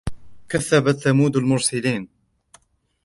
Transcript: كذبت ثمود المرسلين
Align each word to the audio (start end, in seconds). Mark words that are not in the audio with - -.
كذبت 0.49 0.95
ثمود 0.97 1.35
المرسلين 1.37 2.07